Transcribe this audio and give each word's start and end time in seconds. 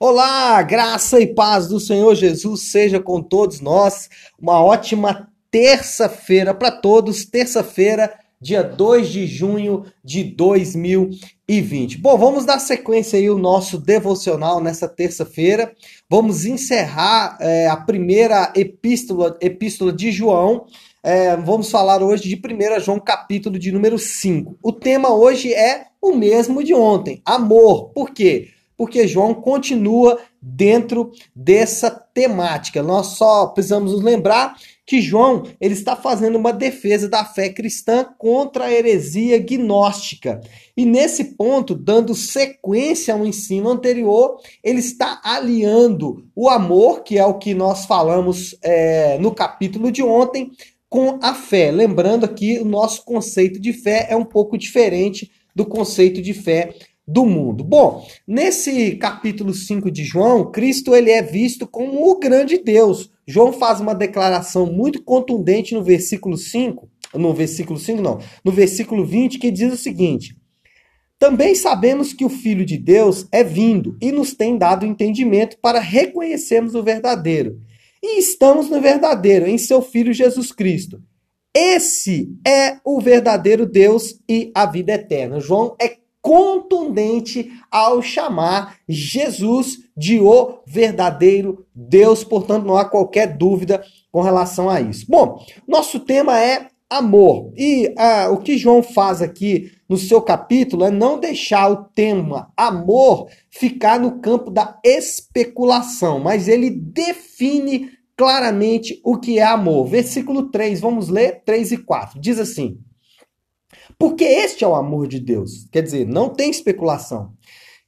Olá, 0.00 0.62
graça 0.62 1.18
e 1.18 1.26
paz 1.26 1.66
do 1.66 1.80
Senhor 1.80 2.14
Jesus 2.14 2.70
seja 2.70 3.00
com 3.00 3.20
todos 3.20 3.60
nós. 3.60 4.08
Uma 4.40 4.62
ótima 4.62 5.28
terça-feira 5.50 6.54
para 6.54 6.70
todos. 6.70 7.24
Terça-feira, 7.24 8.16
dia 8.40 8.62
2 8.62 9.08
de 9.08 9.26
junho 9.26 9.86
de 10.04 10.22
2020. 10.22 11.98
Bom, 11.98 12.16
vamos 12.16 12.44
dar 12.44 12.60
sequência 12.60 13.18
aí 13.18 13.28
o 13.28 13.38
nosso 13.38 13.76
devocional 13.76 14.60
nessa 14.60 14.86
terça-feira. 14.86 15.74
Vamos 16.08 16.44
encerrar 16.44 17.36
é, 17.40 17.66
a 17.66 17.76
primeira 17.76 18.52
epístola, 18.54 19.36
epístola 19.40 19.92
de 19.92 20.12
João. 20.12 20.66
É, 21.02 21.36
vamos 21.36 21.72
falar 21.72 22.04
hoje 22.04 22.28
de 22.28 22.36
1 22.36 22.78
João, 22.78 23.00
capítulo 23.00 23.58
de 23.58 23.72
número 23.72 23.98
5. 23.98 24.60
O 24.62 24.72
tema 24.72 25.12
hoje 25.12 25.52
é 25.52 25.86
o 26.00 26.14
mesmo 26.14 26.62
de 26.62 26.72
ontem: 26.72 27.20
amor. 27.24 27.88
Por 27.88 28.10
quê? 28.10 28.50
Porque 28.78 29.08
João 29.08 29.34
continua 29.34 30.20
dentro 30.40 31.10
dessa 31.34 31.90
temática. 31.90 32.80
Nós 32.80 33.08
só 33.08 33.48
precisamos 33.48 33.90
nos 33.90 34.02
lembrar 34.02 34.56
que 34.86 35.02
João 35.02 35.42
ele 35.60 35.74
está 35.74 35.96
fazendo 35.96 36.38
uma 36.38 36.52
defesa 36.52 37.08
da 37.08 37.24
fé 37.24 37.48
cristã 37.48 38.06
contra 38.16 38.66
a 38.66 38.72
heresia 38.72 39.36
gnóstica. 39.40 40.40
E 40.76 40.86
nesse 40.86 41.36
ponto, 41.36 41.74
dando 41.74 42.14
sequência 42.14 43.12
ao 43.12 43.26
ensino 43.26 43.68
anterior, 43.68 44.38
ele 44.62 44.78
está 44.78 45.20
aliando 45.24 46.24
o 46.34 46.48
amor, 46.48 47.02
que 47.02 47.18
é 47.18 47.26
o 47.26 47.34
que 47.34 47.54
nós 47.54 47.84
falamos 47.84 48.56
é, 48.62 49.18
no 49.18 49.34
capítulo 49.34 49.90
de 49.90 50.04
ontem, 50.04 50.52
com 50.88 51.18
a 51.20 51.34
fé. 51.34 51.72
Lembrando 51.72 52.24
aqui, 52.24 52.60
o 52.60 52.64
nosso 52.64 53.04
conceito 53.04 53.60
de 53.60 53.72
fé 53.72 54.06
é 54.08 54.14
um 54.14 54.24
pouco 54.24 54.56
diferente 54.56 55.32
do 55.52 55.66
conceito 55.66 56.22
de 56.22 56.32
fé 56.32 56.72
do 57.08 57.24
mundo. 57.24 57.64
Bom, 57.64 58.06
nesse 58.26 58.96
capítulo 58.96 59.54
5 59.54 59.90
de 59.90 60.04
João, 60.04 60.52
Cristo 60.52 60.94
ele 60.94 61.10
é 61.10 61.22
visto 61.22 61.66
como 61.66 62.10
o 62.10 62.18
grande 62.18 62.58
Deus. 62.58 63.10
João 63.26 63.50
faz 63.50 63.80
uma 63.80 63.94
declaração 63.94 64.66
muito 64.66 65.02
contundente 65.02 65.74
no 65.74 65.82
versículo 65.82 66.36
5, 66.36 66.86
no 67.14 67.32
versículo 67.32 67.78
5 67.78 68.02
não, 68.02 68.18
no 68.44 68.52
versículo 68.52 69.06
20, 69.06 69.38
que 69.38 69.50
diz 69.50 69.72
o 69.72 69.76
seguinte: 69.78 70.36
Também 71.18 71.54
sabemos 71.54 72.12
que 72.12 72.26
o 72.26 72.28
Filho 72.28 72.64
de 72.66 72.76
Deus 72.76 73.26
é 73.32 73.42
vindo 73.42 73.96
e 74.02 74.12
nos 74.12 74.34
tem 74.34 74.58
dado 74.58 74.84
entendimento 74.84 75.56
para 75.62 75.80
reconhecermos 75.80 76.74
o 76.74 76.82
verdadeiro. 76.82 77.58
E 78.02 78.18
estamos 78.18 78.68
no 78.68 78.82
verdadeiro, 78.82 79.46
em 79.46 79.56
seu 79.56 79.80
Filho 79.80 80.12
Jesus 80.12 80.52
Cristo. 80.52 81.02
Esse 81.56 82.28
é 82.46 82.76
o 82.84 83.00
verdadeiro 83.00 83.66
Deus 83.66 84.20
e 84.28 84.52
a 84.54 84.66
vida 84.66 84.92
eterna. 84.92 85.40
João 85.40 85.74
é 85.80 85.96
contundente 86.20 87.50
ao 87.70 88.02
chamar 88.02 88.76
Jesus 88.88 89.78
de 89.96 90.20
o 90.20 90.60
verdadeiro 90.66 91.66
Deus, 91.74 92.24
portanto 92.24 92.66
não 92.66 92.76
há 92.76 92.84
qualquer 92.84 93.36
dúvida 93.36 93.82
com 94.10 94.20
relação 94.20 94.68
a 94.68 94.80
isso. 94.80 95.06
Bom, 95.08 95.44
nosso 95.66 96.00
tema 96.00 96.38
é 96.40 96.68
amor. 96.90 97.52
E 97.56 97.92
ah, 97.96 98.30
o 98.30 98.38
que 98.38 98.56
João 98.56 98.82
faz 98.82 99.20
aqui 99.20 99.70
no 99.88 99.96
seu 99.96 100.20
capítulo 100.20 100.84
é 100.84 100.90
não 100.90 101.18
deixar 101.18 101.70
o 101.70 101.84
tema 101.84 102.52
amor 102.56 103.28
ficar 103.50 103.98
no 103.98 104.20
campo 104.20 104.50
da 104.50 104.78
especulação, 104.84 106.18
mas 106.18 106.48
ele 106.48 106.70
define 106.70 107.90
claramente 108.16 109.00
o 109.04 109.16
que 109.16 109.38
é 109.38 109.44
amor. 109.44 109.86
Versículo 109.86 110.50
3, 110.50 110.80
vamos 110.80 111.08
ler 111.08 111.42
3 111.44 111.72
e 111.72 111.78
4. 111.78 112.20
Diz 112.20 112.38
assim: 112.38 112.78
porque 113.98 114.24
este 114.24 114.64
é 114.64 114.68
o 114.68 114.74
amor 114.74 115.06
de 115.08 115.18
Deus. 115.18 115.66
Quer 115.70 115.82
dizer, 115.82 116.06
não 116.06 116.28
tem 116.28 116.50
especulação. 116.50 117.32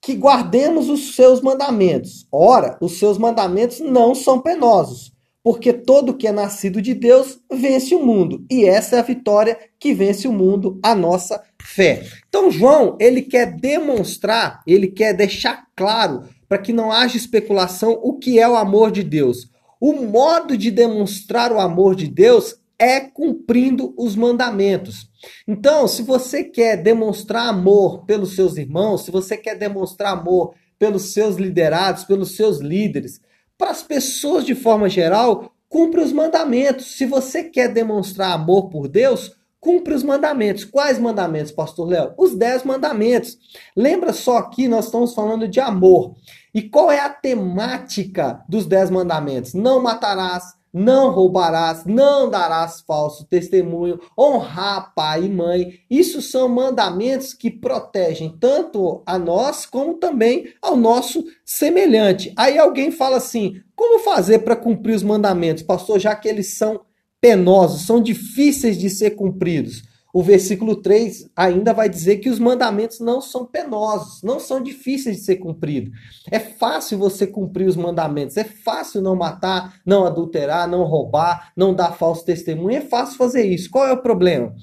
Que 0.00 0.14
guardemos 0.14 0.88
os 0.88 1.14
seus 1.14 1.40
mandamentos. 1.40 2.26
Ora, 2.30 2.76
os 2.80 2.98
seus 2.98 3.18
mandamentos 3.18 3.80
não 3.80 4.14
são 4.14 4.40
penosos, 4.40 5.12
porque 5.42 5.72
todo 5.72 6.14
que 6.14 6.26
é 6.26 6.32
nascido 6.32 6.80
de 6.80 6.94
Deus 6.94 7.40
vence 7.50 7.94
o 7.94 8.04
mundo. 8.04 8.44
E 8.50 8.64
essa 8.64 8.96
é 8.96 8.98
a 9.00 9.02
vitória 9.02 9.58
que 9.78 9.92
vence 9.94 10.28
o 10.28 10.32
mundo, 10.32 10.78
a 10.82 10.94
nossa 10.94 11.42
fé. 11.60 12.04
Então, 12.28 12.50
João, 12.50 12.96
ele 13.00 13.22
quer 13.22 13.56
demonstrar, 13.56 14.62
ele 14.66 14.86
quer 14.88 15.12
deixar 15.12 15.66
claro, 15.74 16.24
para 16.48 16.58
que 16.58 16.72
não 16.72 16.92
haja 16.92 17.16
especulação, 17.16 17.98
o 18.02 18.14
que 18.18 18.38
é 18.38 18.48
o 18.48 18.54
amor 18.54 18.92
de 18.92 19.02
Deus. 19.02 19.50
O 19.80 19.92
modo 19.92 20.56
de 20.56 20.70
demonstrar 20.70 21.52
o 21.52 21.58
amor 21.58 21.96
de 21.96 22.06
Deus 22.06 22.56
é 22.78 23.00
cumprindo 23.00 23.94
os 23.96 24.14
mandamentos. 24.14 25.10
Então, 25.46 25.88
se 25.88 26.02
você 26.02 26.44
quer 26.44 26.76
demonstrar 26.76 27.48
amor 27.48 28.04
pelos 28.04 28.34
seus 28.34 28.56
irmãos, 28.56 29.04
se 29.04 29.10
você 29.10 29.36
quer 29.36 29.56
demonstrar 29.56 30.12
amor 30.12 30.54
pelos 30.78 31.12
seus 31.12 31.36
liderados, 31.36 32.04
pelos 32.04 32.36
seus 32.36 32.58
líderes, 32.58 33.20
para 33.56 33.70
as 33.70 33.82
pessoas 33.82 34.44
de 34.44 34.54
forma 34.54 34.88
geral, 34.88 35.52
cumpre 35.68 36.00
os 36.00 36.12
mandamentos. 36.12 36.96
Se 36.96 37.06
você 37.06 37.44
quer 37.44 37.68
demonstrar 37.72 38.32
amor 38.32 38.68
por 38.68 38.88
Deus, 38.88 39.34
cumpre 39.60 39.94
os 39.94 40.02
mandamentos. 40.02 40.64
Quais 40.64 40.98
mandamentos, 40.98 41.52
pastor 41.52 41.88
Léo? 41.88 42.14
Os 42.18 42.36
dez 42.36 42.62
mandamentos. 42.62 43.38
Lembra 43.74 44.12
só 44.12 44.42
que 44.42 44.68
nós 44.68 44.86
estamos 44.86 45.14
falando 45.14 45.48
de 45.48 45.58
amor. 45.58 46.14
E 46.54 46.62
qual 46.62 46.90
é 46.90 47.00
a 47.00 47.08
temática 47.08 48.44
dos 48.48 48.66
dez 48.66 48.90
mandamentos? 48.90 49.54
Não 49.54 49.82
matarás, 49.82 50.55
não 50.72 51.10
roubarás, 51.10 51.84
não 51.86 52.28
darás 52.28 52.80
falso 52.80 53.24
testemunho, 53.24 54.00
honrar 54.18 54.92
pai 54.94 55.24
e 55.24 55.28
mãe. 55.28 55.80
Isso 55.90 56.20
são 56.20 56.48
mandamentos 56.48 57.32
que 57.32 57.50
protegem 57.50 58.36
tanto 58.38 59.02
a 59.06 59.18
nós 59.18 59.64
como 59.64 59.94
também 59.94 60.52
ao 60.60 60.76
nosso 60.76 61.24
semelhante. 61.44 62.32
Aí 62.36 62.58
alguém 62.58 62.90
fala 62.90 63.16
assim: 63.16 63.60
como 63.74 64.00
fazer 64.00 64.40
para 64.40 64.56
cumprir 64.56 64.94
os 64.94 65.02
mandamentos, 65.02 65.62
pastor, 65.62 65.98
já 65.98 66.14
que 66.14 66.28
eles 66.28 66.54
são 66.54 66.80
penosos, 67.20 67.86
são 67.86 68.00
difíceis 68.00 68.78
de 68.78 68.90
ser 68.90 69.10
cumpridos? 69.10 69.82
O 70.16 70.22
versículo 70.22 70.76
3 70.76 71.28
ainda 71.36 71.74
vai 71.74 71.90
dizer 71.90 72.16
que 72.16 72.30
os 72.30 72.38
mandamentos 72.38 73.00
não 73.00 73.20
são 73.20 73.44
penosos, 73.44 74.22
não 74.22 74.40
são 74.40 74.62
difíceis 74.62 75.18
de 75.18 75.22
ser 75.22 75.36
cumpridos. 75.36 75.92
É 76.30 76.38
fácil 76.38 76.96
você 76.96 77.26
cumprir 77.26 77.68
os 77.68 77.76
mandamentos, 77.76 78.38
é 78.38 78.44
fácil 78.44 79.02
não 79.02 79.14
matar, 79.14 79.78
não 79.84 80.06
adulterar, 80.06 80.66
não 80.66 80.84
roubar, 80.84 81.52
não 81.54 81.74
dar 81.74 81.92
falso 81.92 82.24
testemunho, 82.24 82.78
é 82.78 82.80
fácil 82.80 83.18
fazer 83.18 83.44
isso. 83.44 83.68
Qual 83.68 83.86
é 83.86 83.92
o 83.92 84.00
problema? 84.00 84.54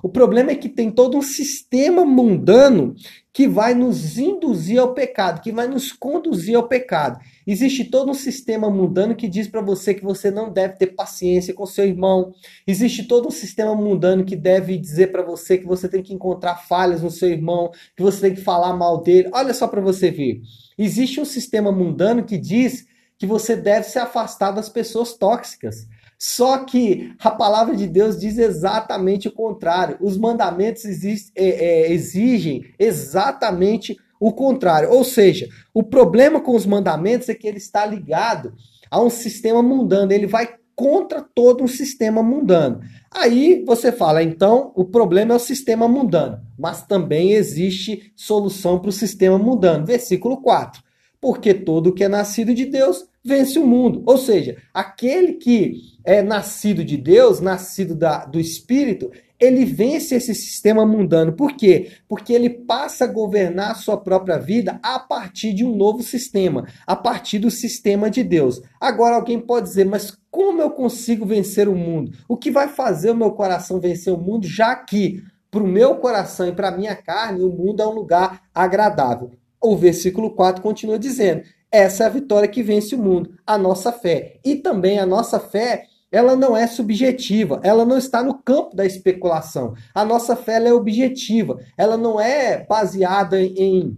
O 0.00 0.08
problema 0.08 0.52
é 0.52 0.54
que 0.54 0.68
tem 0.68 0.92
todo 0.92 1.18
um 1.18 1.22
sistema 1.22 2.06
mundano 2.06 2.94
que 3.32 3.46
vai 3.46 3.74
nos 3.74 4.18
induzir 4.18 4.80
ao 4.80 4.92
pecado, 4.92 5.40
que 5.40 5.52
vai 5.52 5.68
nos 5.68 5.92
conduzir 5.92 6.56
ao 6.56 6.66
pecado. 6.66 7.20
Existe 7.46 7.84
todo 7.84 8.10
um 8.10 8.14
sistema 8.14 8.68
mundano 8.68 9.14
que 9.14 9.28
diz 9.28 9.46
para 9.46 9.60
você 9.60 9.94
que 9.94 10.02
você 10.02 10.30
não 10.30 10.52
deve 10.52 10.76
ter 10.76 10.88
paciência 10.88 11.54
com 11.54 11.64
seu 11.64 11.84
irmão. 11.86 12.34
Existe 12.66 13.04
todo 13.04 13.28
um 13.28 13.30
sistema 13.30 13.74
mundano 13.74 14.24
que 14.24 14.34
deve 14.34 14.76
dizer 14.76 15.12
para 15.12 15.22
você 15.22 15.58
que 15.58 15.66
você 15.66 15.88
tem 15.88 16.02
que 16.02 16.12
encontrar 16.12 16.56
falhas 16.56 17.02
no 17.02 17.10
seu 17.10 17.28
irmão, 17.28 17.70
que 17.96 18.02
você 18.02 18.20
tem 18.20 18.34
que 18.34 18.40
falar 18.40 18.74
mal 18.76 19.00
dele. 19.00 19.30
Olha 19.32 19.54
só 19.54 19.68
para 19.68 19.80
você 19.80 20.10
ver. 20.10 20.40
Existe 20.76 21.20
um 21.20 21.24
sistema 21.24 21.70
mundano 21.70 22.24
que 22.24 22.36
diz 22.36 22.86
que 23.16 23.26
você 23.26 23.54
deve 23.54 23.86
se 23.86 23.98
afastar 23.98 24.50
das 24.50 24.68
pessoas 24.68 25.14
tóxicas. 25.14 25.86
Só 26.22 26.58
que 26.58 27.14
a 27.18 27.30
palavra 27.30 27.74
de 27.74 27.86
Deus 27.86 28.18
diz 28.18 28.36
exatamente 28.36 29.26
o 29.26 29.32
contrário. 29.32 29.96
Os 30.02 30.18
mandamentos 30.18 30.84
é, 30.84 31.30
é, 31.34 31.92
exigem 31.92 32.62
exatamente 32.78 33.96
o 34.20 34.30
contrário. 34.30 34.90
Ou 34.90 35.02
seja, 35.02 35.48
o 35.72 35.82
problema 35.82 36.38
com 36.38 36.54
os 36.54 36.66
mandamentos 36.66 37.30
é 37.30 37.34
que 37.34 37.48
ele 37.48 37.56
está 37.56 37.86
ligado 37.86 38.52
a 38.90 39.00
um 39.00 39.08
sistema 39.08 39.62
mundano. 39.62 40.12
Ele 40.12 40.26
vai 40.26 40.56
contra 40.74 41.22
todo 41.22 41.64
um 41.64 41.68
sistema 41.68 42.22
mundano. 42.22 42.80
Aí 43.10 43.64
você 43.66 43.90
fala, 43.90 44.22
então 44.22 44.72
o 44.76 44.84
problema 44.84 45.32
é 45.32 45.36
o 45.36 45.40
sistema 45.40 45.88
mundano, 45.88 46.38
mas 46.58 46.82
também 46.82 47.32
existe 47.32 48.12
solução 48.14 48.78
para 48.78 48.90
o 48.90 48.92
sistema 48.92 49.38
mundano. 49.38 49.86
Versículo 49.86 50.42
4. 50.42 50.82
Porque 51.18 51.54
todo 51.54 51.94
que 51.94 52.04
é 52.04 52.08
nascido 52.08 52.52
de 52.52 52.66
Deus 52.66 53.08
vence 53.24 53.58
o 53.58 53.66
mundo. 53.66 54.02
Ou 54.06 54.16
seja, 54.16 54.56
aquele 54.72 55.34
que 55.34 55.74
é 56.04 56.22
nascido 56.22 56.84
de 56.84 56.96
Deus, 56.96 57.40
nascido 57.40 57.94
da, 57.94 58.24
do 58.24 58.40
Espírito, 58.40 59.10
ele 59.40 59.64
vence 59.64 60.14
esse 60.14 60.34
sistema 60.34 60.84
mundano. 60.84 61.32
Por 61.32 61.56
quê? 61.56 61.92
Porque 62.06 62.32
ele 62.32 62.50
passa 62.50 63.04
a 63.04 63.08
governar 63.08 63.70
a 63.70 63.74
sua 63.74 63.96
própria 63.96 64.38
vida 64.38 64.78
a 64.82 64.98
partir 64.98 65.54
de 65.54 65.64
um 65.64 65.74
novo 65.74 66.02
sistema, 66.02 66.66
a 66.86 66.94
partir 66.94 67.38
do 67.38 67.50
sistema 67.50 68.10
de 68.10 68.22
Deus. 68.22 68.60
Agora 68.78 69.16
alguém 69.16 69.40
pode 69.40 69.68
dizer, 69.68 69.86
mas 69.86 70.16
como 70.30 70.60
eu 70.60 70.70
consigo 70.70 71.24
vencer 71.24 71.68
o 71.68 71.74
mundo? 71.74 72.12
O 72.28 72.36
que 72.36 72.50
vai 72.50 72.68
fazer 72.68 73.10
o 73.10 73.16
meu 73.16 73.32
coração 73.32 73.80
vencer 73.80 74.12
o 74.12 74.18
mundo, 74.18 74.46
já 74.46 74.76
que 74.76 75.22
para 75.50 75.62
o 75.62 75.66
meu 75.66 75.96
coração 75.96 76.46
e 76.46 76.52
para 76.52 76.68
a 76.68 76.76
minha 76.76 76.94
carne, 76.94 77.42
o 77.42 77.50
mundo 77.50 77.82
é 77.82 77.86
um 77.86 77.92
lugar 77.92 78.42
agradável? 78.54 79.32
O 79.60 79.76
versículo 79.76 80.30
4 80.30 80.62
continua 80.62 80.98
dizendo: 80.98 81.42
essa 81.70 82.04
é 82.04 82.06
a 82.06 82.10
vitória 82.10 82.48
que 82.48 82.62
vence 82.62 82.94
o 82.94 82.98
mundo, 82.98 83.34
a 83.46 83.56
nossa 83.56 83.92
fé. 83.92 84.40
E 84.44 84.56
também 84.56 84.98
a 84.98 85.06
nossa 85.06 85.38
fé, 85.38 85.86
ela 86.10 86.34
não 86.34 86.56
é 86.56 86.66
subjetiva, 86.66 87.60
ela 87.62 87.84
não 87.84 87.96
está 87.96 88.22
no 88.22 88.34
campo 88.34 88.74
da 88.74 88.84
especulação. 88.84 89.74
A 89.94 90.04
nossa 90.04 90.34
fé 90.34 90.56
é 90.66 90.72
objetiva, 90.72 91.58
ela 91.76 91.96
não 91.96 92.20
é 92.20 92.64
baseada 92.66 93.40
em 93.40 93.96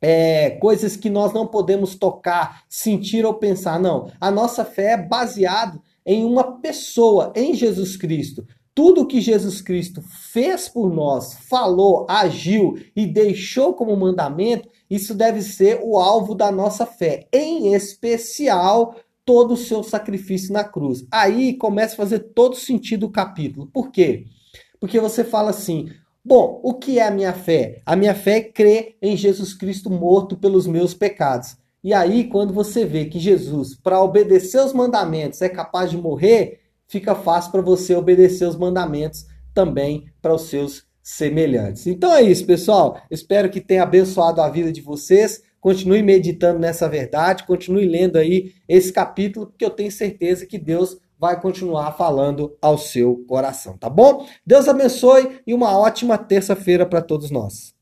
é, 0.00 0.50
coisas 0.50 0.96
que 0.96 1.10
nós 1.10 1.32
não 1.32 1.46
podemos 1.46 1.96
tocar, 1.96 2.62
sentir 2.68 3.26
ou 3.26 3.34
pensar. 3.34 3.80
Não. 3.80 4.10
A 4.20 4.30
nossa 4.30 4.64
fé 4.64 4.92
é 4.92 4.96
baseada 4.96 5.80
em 6.06 6.24
uma 6.24 6.60
pessoa, 6.60 7.32
em 7.34 7.54
Jesus 7.54 7.96
Cristo. 7.96 8.46
Tudo 8.78 9.08
que 9.08 9.20
Jesus 9.20 9.60
Cristo 9.60 10.00
fez 10.00 10.68
por 10.68 10.88
nós, 10.88 11.34
falou, 11.48 12.06
agiu 12.08 12.78
e 12.94 13.08
deixou 13.08 13.74
como 13.74 13.96
mandamento, 13.96 14.68
isso 14.88 15.16
deve 15.16 15.42
ser 15.42 15.80
o 15.82 15.98
alvo 15.98 16.32
da 16.32 16.52
nossa 16.52 16.86
fé, 16.86 17.26
em 17.32 17.74
especial 17.74 18.94
todo 19.24 19.54
o 19.54 19.56
seu 19.56 19.82
sacrifício 19.82 20.52
na 20.52 20.62
cruz. 20.62 21.04
Aí 21.10 21.54
começa 21.54 21.94
a 21.94 21.96
fazer 21.96 22.20
todo 22.20 22.54
sentido 22.54 23.06
o 23.06 23.10
capítulo. 23.10 23.66
Por 23.66 23.90
quê? 23.90 24.26
Porque 24.78 25.00
você 25.00 25.24
fala 25.24 25.50
assim: 25.50 25.88
bom, 26.24 26.60
o 26.62 26.72
que 26.74 27.00
é 27.00 27.08
a 27.08 27.10
minha 27.10 27.32
fé? 27.32 27.82
A 27.84 27.96
minha 27.96 28.14
fé 28.14 28.36
é 28.36 28.42
crer 28.42 28.96
em 29.02 29.16
Jesus 29.16 29.54
Cristo 29.54 29.90
morto 29.90 30.36
pelos 30.36 30.68
meus 30.68 30.94
pecados. 30.94 31.56
E 31.82 31.92
aí, 31.92 32.28
quando 32.28 32.54
você 32.54 32.84
vê 32.84 33.06
que 33.06 33.18
Jesus, 33.18 33.74
para 33.74 34.00
obedecer 34.00 34.64
os 34.64 34.72
mandamentos, 34.72 35.42
é 35.42 35.48
capaz 35.48 35.90
de 35.90 35.96
morrer, 35.96 36.67
fica 36.88 37.14
fácil 37.14 37.52
para 37.52 37.62
você 37.62 37.94
obedecer 37.94 38.46
os 38.46 38.56
mandamentos 38.56 39.26
também 39.54 40.06
para 40.20 40.34
os 40.34 40.42
seus 40.42 40.84
semelhantes. 41.02 41.86
Então 41.86 42.12
é 42.12 42.22
isso, 42.22 42.44
pessoal. 42.46 43.00
Espero 43.10 43.50
que 43.50 43.60
tenha 43.60 43.82
abençoado 43.82 44.40
a 44.40 44.48
vida 44.48 44.72
de 44.72 44.80
vocês. 44.80 45.42
Continue 45.60 46.02
meditando 46.02 46.58
nessa 46.58 46.88
verdade, 46.88 47.44
continue 47.44 47.86
lendo 47.86 48.16
aí 48.16 48.52
esse 48.68 48.92
capítulo, 48.92 49.46
porque 49.46 49.64
eu 49.64 49.70
tenho 49.70 49.90
certeza 49.90 50.46
que 50.46 50.56
Deus 50.56 50.98
vai 51.18 51.40
continuar 51.40 51.92
falando 51.92 52.56
ao 52.62 52.78
seu 52.78 53.24
coração, 53.26 53.76
tá 53.76 53.90
bom? 53.90 54.24
Deus 54.46 54.68
abençoe 54.68 55.40
e 55.44 55.52
uma 55.52 55.76
ótima 55.76 56.16
terça-feira 56.16 56.86
para 56.86 57.02
todos 57.02 57.30
nós. 57.30 57.77